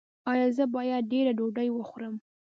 ایا 0.31 0.47
زه 0.57 0.63
باید 0.75 1.09
ډیره 1.11 1.31
ډوډۍ 1.37 1.69
وخورم؟ 1.71 2.15